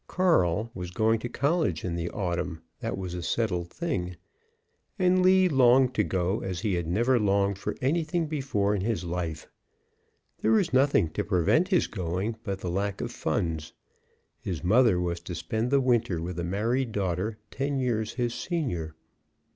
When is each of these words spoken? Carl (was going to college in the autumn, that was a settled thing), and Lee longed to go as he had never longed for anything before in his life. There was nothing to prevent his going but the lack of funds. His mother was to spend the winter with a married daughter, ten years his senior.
Carl 0.07 0.71
(was 0.73 0.89
going 0.89 1.19
to 1.19 1.29
college 1.29 1.85
in 1.85 1.95
the 1.95 2.09
autumn, 2.09 2.63
that 2.79 2.97
was 2.97 3.13
a 3.13 3.21
settled 3.21 3.69
thing), 3.69 4.15
and 4.97 5.21
Lee 5.21 5.47
longed 5.47 5.93
to 5.93 6.03
go 6.03 6.39
as 6.39 6.61
he 6.61 6.73
had 6.73 6.87
never 6.87 7.19
longed 7.19 7.59
for 7.59 7.75
anything 7.83 8.25
before 8.25 8.73
in 8.73 8.81
his 8.81 9.03
life. 9.03 9.47
There 10.39 10.53
was 10.53 10.73
nothing 10.73 11.09
to 11.11 11.23
prevent 11.23 11.67
his 11.67 11.85
going 11.85 12.35
but 12.43 12.61
the 12.61 12.71
lack 12.71 12.99
of 12.99 13.11
funds. 13.11 13.73
His 14.39 14.63
mother 14.63 14.99
was 14.99 15.19
to 15.19 15.35
spend 15.35 15.69
the 15.69 15.79
winter 15.79 16.19
with 16.19 16.39
a 16.39 16.43
married 16.43 16.91
daughter, 16.93 17.37
ten 17.51 17.77
years 17.77 18.13
his 18.15 18.33
senior. 18.33 18.95